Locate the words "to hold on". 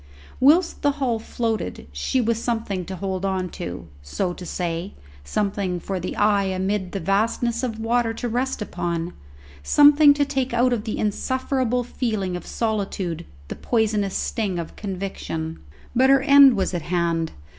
2.85-3.49